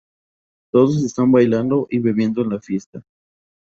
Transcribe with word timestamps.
Todos 0.71 1.03
están 1.03 1.31
bailando 1.31 1.85
y 1.91 1.99
bebiendo 1.99 2.41
en 2.41 2.49
la 2.49 2.59
fiesta. 2.59 3.03